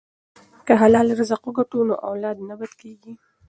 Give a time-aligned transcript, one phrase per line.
[0.65, 3.13] که حلال رزق وګټو نو اولاد نه بد کیږي.